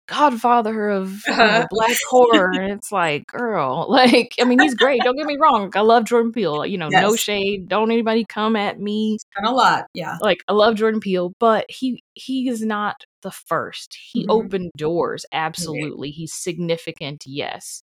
[0.07, 1.66] godfather of uh-huh.
[1.71, 5.71] black horror and it's like girl like i mean he's great don't get me wrong
[5.75, 7.03] i love jordan peele you know yes.
[7.03, 11.33] no shade don't anybody come at me a lot yeah like i love jordan peele
[11.38, 14.31] but he he is not the first he mm-hmm.
[14.31, 17.83] opened doors absolutely he's significant yes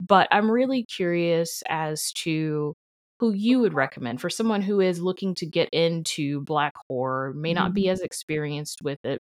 [0.00, 2.74] but i'm really curious as to
[3.20, 7.54] who you would recommend for someone who is looking to get into black horror, may
[7.54, 7.92] not be mm-hmm.
[7.92, 9.20] as experienced with it.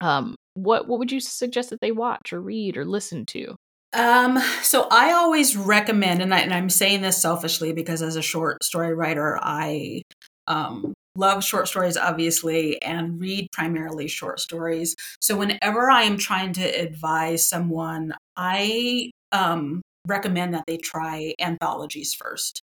[0.00, 3.56] Um, what what would you suggest that they watch or read or listen to?
[3.92, 8.22] Um, so I always recommend, and, I, and I'm saying this selfishly because as a
[8.22, 10.02] short story writer, I
[10.46, 14.94] um, love short stories, obviously, and read primarily short stories.
[15.20, 22.14] So whenever I am trying to advise someone, I um, recommend that they try anthologies
[22.14, 22.62] first.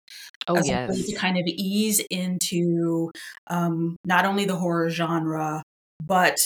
[0.48, 1.06] Oh, as yes.
[1.06, 3.10] To kind of ease into
[3.46, 5.62] um, not only the horror genre,
[6.04, 6.38] but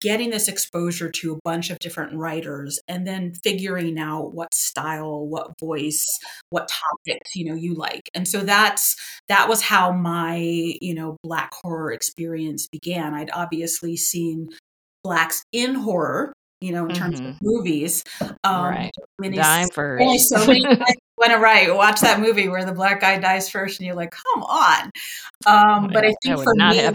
[0.00, 5.26] getting this exposure to a bunch of different writers and then figuring out what style
[5.26, 6.06] what voice
[6.50, 8.96] what topics you know you like and so that's
[9.28, 10.36] that was how my
[10.80, 14.48] you know black horror experience began i'd obviously seen
[15.02, 17.02] blacks in horror you know, in mm-hmm.
[17.02, 17.46] terms of mm-hmm.
[17.46, 18.02] movies.
[18.42, 18.90] Um, right.
[19.74, 20.02] First.
[20.02, 20.64] Only so many
[21.18, 21.74] want to write.
[21.74, 24.90] Watch that movie where the black guy dies first, and you're like, come on.
[25.46, 26.90] Um, but I think for me,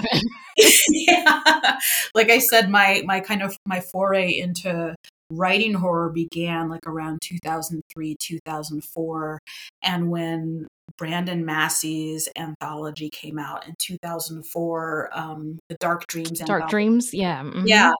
[1.07, 1.77] yeah,
[2.13, 4.95] like I said, my my kind of my foray into
[5.31, 9.39] writing horror began like around 2003 2004
[9.83, 16.71] and when Brandon Massey's anthology came out in 2004 um the dark dreams dark anthology.
[16.71, 17.67] dreams yeah mm-hmm.
[17.67, 17.93] yeah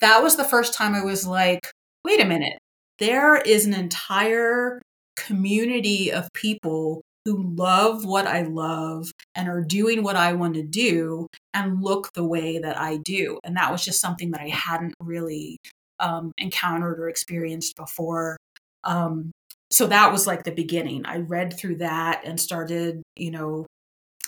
[0.00, 1.72] that was the first time i was like
[2.04, 2.56] wait a minute
[2.98, 4.80] there is an entire
[5.16, 10.62] community of people who love what I love and are doing what I want to
[10.62, 13.40] do and look the way that I do.
[13.42, 15.58] And that was just something that I hadn't really
[15.98, 18.36] um, encountered or experienced before.
[18.84, 19.32] Um,
[19.72, 21.04] so that was like the beginning.
[21.04, 23.66] I read through that and started, you know,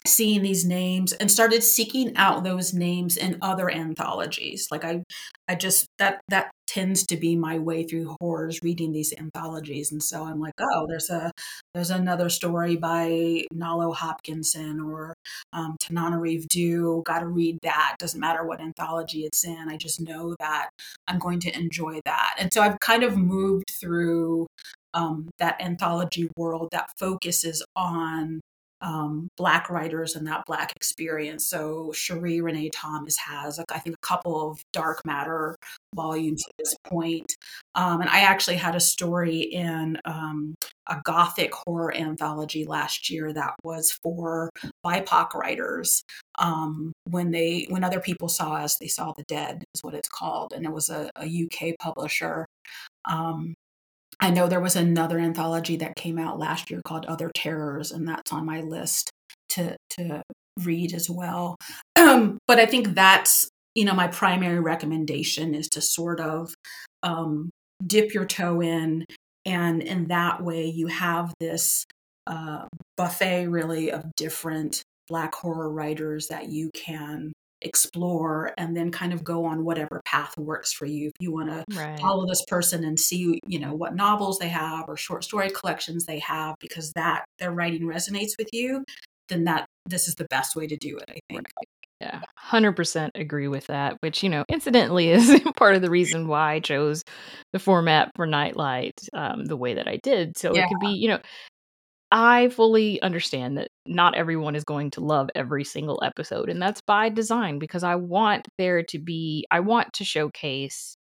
[0.09, 4.69] seeing these names and started seeking out those names in other anthologies.
[4.71, 5.03] Like i
[5.49, 9.93] i just that that tends to be my way through horrors reading these anthologies.
[9.93, 11.31] And so i'm like oh there's a
[11.75, 15.15] there's another story by nalo hopkinson or
[15.53, 17.97] um, tananarive due gotta read that.
[17.99, 19.69] Doesn't matter what anthology it's in.
[19.69, 20.71] I just know that
[21.07, 22.37] i'm going to enjoy that.
[22.39, 24.47] And so i've kind of moved through
[24.95, 28.41] um, that anthology world that focuses on
[28.81, 31.47] um, black writers and that black experience.
[31.47, 35.57] So Sheree Renee Thomas has, I think, a couple of dark matter
[35.95, 37.35] volumes at this point.
[37.75, 40.55] Um, and I actually had a story in um,
[40.87, 44.51] a gothic horror anthology last year that was for
[44.85, 46.03] BIPOC writers.
[46.39, 50.09] Um, when they, when other people saw us, they saw the dead, is what it's
[50.09, 52.47] called, and it was a, a UK publisher.
[53.05, 53.55] Um,
[54.21, 58.07] I know there was another anthology that came out last year called Other Terrors, and
[58.09, 59.11] that's on my list
[59.51, 60.23] to to
[60.65, 61.57] read as well.
[61.97, 66.55] Um, but I think that's you know my primary recommendation is to sort of
[67.03, 67.51] um,
[67.87, 69.05] dip your toe in,
[69.47, 71.85] and in that way you have this
[72.27, 72.67] uh,
[72.97, 77.33] buffet really of different Black horror writers that you can
[77.63, 81.51] explore and then kind of go on whatever path works for you if you want
[81.51, 81.99] to right.
[81.99, 86.05] follow this person and see you know what novels they have or short story collections
[86.05, 88.85] they have because that their writing resonates with you
[89.29, 91.69] then that this is the best way to do it i think right.
[92.01, 92.21] Yeah,
[92.53, 96.61] 100% agree with that, which, you know, incidentally is part of the reason why I
[96.61, 97.03] chose
[97.53, 100.39] the format for Nightlight um, the way that I did.
[100.39, 100.63] So yeah.
[100.63, 101.19] it could be, you know,
[102.13, 106.83] I fully understand that not everyone is going to love every single episode, and that's
[106.83, 110.98] by design because I want there to be, I want to showcase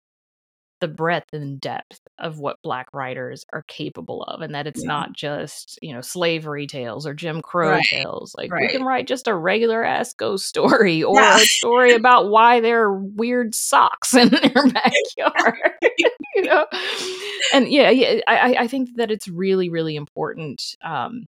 [0.81, 4.87] the breadth and depth of what black writers are capable of and that it's yeah.
[4.87, 7.85] not just you know slavery tales or jim crow right.
[7.85, 8.61] tales like right.
[8.61, 11.37] we can write just a regular ass ghost story or yeah.
[11.37, 15.55] a story about why there are weird socks in their backyard
[16.35, 16.65] you know
[17.53, 21.25] and yeah, yeah I, I think that it's really really important um,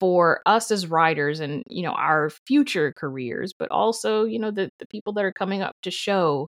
[0.00, 4.70] for us as writers and you know our future careers but also you know the,
[4.78, 6.48] the people that are coming up to show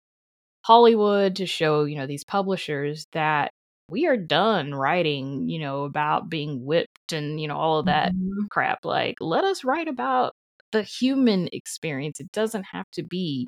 [0.62, 3.50] hollywood to show you know these publishers that
[3.90, 8.12] we are done writing you know about being whipped and you know all of that
[8.12, 8.46] mm-hmm.
[8.50, 10.32] crap like let us write about
[10.72, 13.46] the human experience it doesn't have to be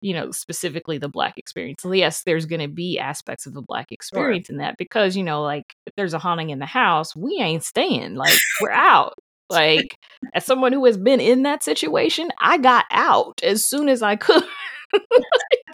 [0.00, 1.84] you know, specifically the black experience.
[1.84, 4.54] Yes, there's going to be aspects of the black experience sure.
[4.54, 7.64] in that because, you know, like if there's a haunting in the house, we ain't
[7.64, 8.14] staying.
[8.14, 9.14] Like we're out.
[9.50, 9.96] Like
[10.32, 14.16] as someone who has been in that situation, I got out as soon as I
[14.16, 14.44] could.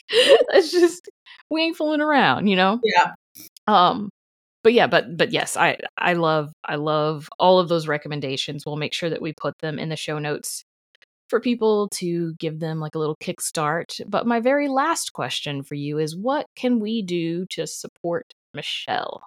[0.09, 1.09] It's just
[1.51, 2.81] we ain't fooling around, you know?
[2.85, 3.13] Yeah.
[3.67, 4.11] Um
[4.63, 8.67] but yeah, but but yes, I I love I love all of those recommendations.
[8.67, 10.65] We'll make sure that we put them in the show notes
[11.29, 14.01] for people to give them like a little kickstart.
[14.09, 19.23] But my very last question for you is what can we do to support Michelle?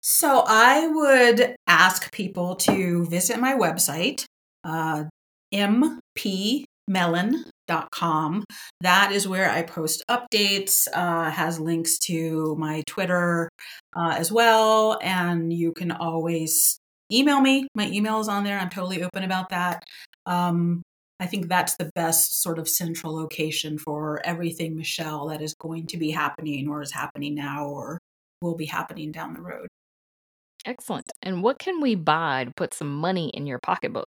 [0.00, 4.24] So I would ask people to visit my website,
[4.64, 5.04] uh,
[7.68, 8.44] mpmellon.com.
[8.80, 13.48] That is where I post updates, uh, has links to my Twitter
[13.96, 14.98] uh, as well.
[15.02, 16.78] And you can always
[17.12, 17.68] email me.
[17.74, 18.58] My email is on there.
[18.58, 19.82] I'm totally open about that.
[20.26, 20.82] Um,
[21.20, 25.86] I think that's the best sort of central location for everything Michelle that is going
[25.88, 27.98] to be happening or is happening now or
[28.42, 29.68] will be happening down the road.
[30.66, 31.06] Excellent.
[31.22, 34.08] And what can we buy to put some money in your pocketbook?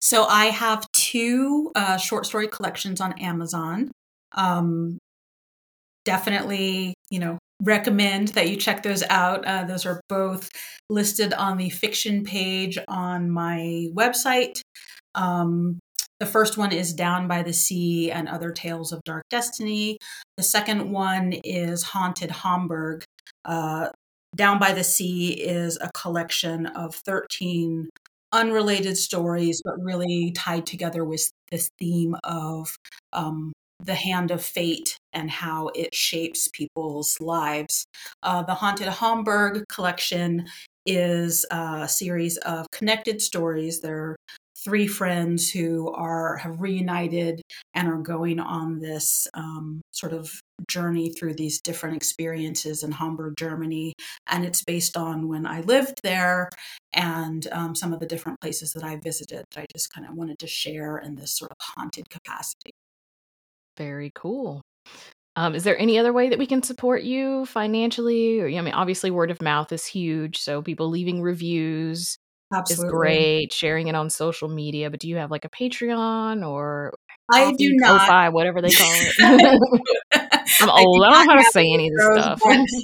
[0.00, 3.90] So I have two uh, short story collections on Amazon.
[4.32, 4.98] Um,
[6.04, 9.44] definitely, you know, recommend that you check those out.
[9.46, 10.50] Uh, those are both
[10.88, 14.60] listed on the fiction page on my website.
[15.14, 15.78] Um,
[16.18, 19.98] the first one is Down by the Sea and Other Tales of Dark Destiny.
[20.36, 23.04] The second one is Haunted Hamburg.
[23.44, 23.88] Uh,
[24.34, 27.90] Down by the Sea is a collection of 13
[28.32, 32.76] unrelated stories, but really tied together with this theme of
[33.12, 33.52] um,
[33.84, 37.84] the hand of fate and how it shapes people's lives.
[38.22, 40.46] Uh, the Haunted Hamburg collection
[40.86, 43.80] is a series of connected stories.
[43.80, 44.16] They're
[44.64, 47.42] three friends who are have reunited
[47.74, 50.32] and are going on this um, sort of
[50.68, 53.94] journey through these different experiences in Hamburg, Germany,
[54.26, 56.48] and it's based on when I lived there
[56.94, 59.44] and um, some of the different places that I visited.
[59.54, 62.72] That I just kind of wanted to share in this sort of haunted capacity.
[63.76, 64.62] Very cool.
[65.34, 68.40] Um, is there any other way that we can support you financially?
[68.40, 70.38] Or I mean, obviously, word of mouth is huge.
[70.38, 72.18] So people leaving reviews,
[72.52, 72.86] Absolutely.
[72.86, 74.90] is great, sharing it on social media.
[74.90, 76.94] But do you have like a Patreon or
[77.30, 78.00] I do not.
[78.00, 79.14] Ko-Fi, whatever they call it.
[80.60, 81.02] I'm old.
[81.02, 82.42] I, I don't know how to say any of this stuff.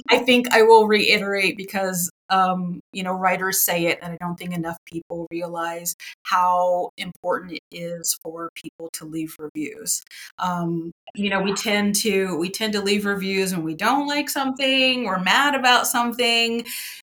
[0.09, 4.37] I think I will reiterate because um, you know, writers say it, and I don't
[4.37, 10.03] think enough people realize how important it is for people to leave reviews.
[10.37, 14.29] Um, you know, we tend to we tend to leave reviews when we don't like
[14.29, 16.65] something, we're mad about something,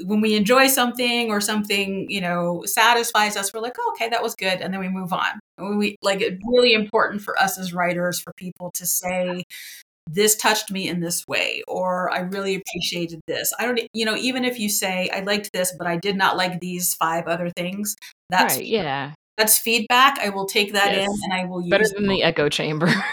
[0.03, 3.53] when we enjoy something or something, you know, satisfies us.
[3.53, 5.39] We're like, oh, okay, that was good, and then we move on.
[5.57, 9.43] We like it's really important for us as writers for people to say
[10.07, 13.53] this touched me in this way or i really appreciated this.
[13.59, 16.37] I don't you know even if you say i liked this but i did not
[16.37, 17.95] like these five other things
[18.29, 19.13] that's right, yeah.
[19.37, 20.19] that's feedback.
[20.19, 21.07] I will take that yes.
[21.07, 22.89] in and i will use better than the echo chamber.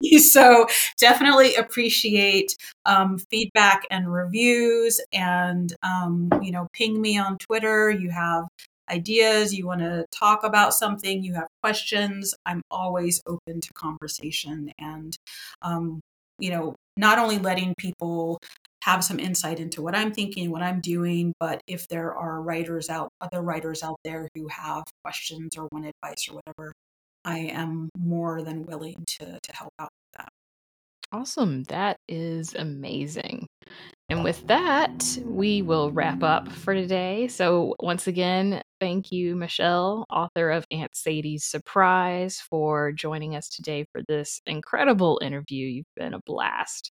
[0.18, 0.66] So
[0.98, 2.56] definitely appreciate
[2.86, 7.90] um, feedback and reviews and um, you know ping me on twitter.
[7.90, 8.44] You have
[8.90, 14.72] ideas, you want to talk about something, you have questions, I'm always open to conversation
[14.78, 15.16] and,
[15.62, 16.00] um,
[16.38, 18.38] you know, not only letting people
[18.82, 22.88] have some insight into what I'm thinking, what I'm doing, but if there are writers
[22.88, 26.72] out, other writers out there who have questions or want advice or whatever,
[27.24, 30.28] I am more than willing to to help out with that.
[31.12, 31.64] Awesome.
[31.64, 33.46] That is amazing.
[34.10, 37.28] And with that, we will wrap up for today.
[37.28, 43.86] So, once again, thank you, Michelle, author of Aunt Sadie's Surprise, for joining us today
[43.92, 45.66] for this incredible interview.
[45.66, 46.90] You've been a blast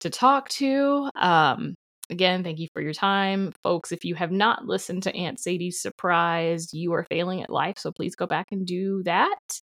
[0.00, 1.10] to talk to.
[1.14, 1.74] Um,
[2.10, 3.52] again, thank you for your time.
[3.62, 7.78] Folks, if you have not listened to Aunt Sadie's Surprise, you are failing at life.
[7.78, 9.60] So, please go back and do that.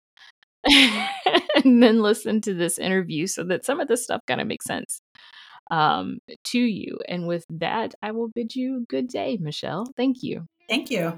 [0.65, 4.65] and then listen to this interview so that some of this stuff kind of makes
[4.65, 5.01] sense
[5.71, 6.99] um, to you.
[7.07, 9.85] And with that, I will bid you good day, Michelle.
[9.95, 10.45] Thank you.
[10.67, 11.17] Thank you.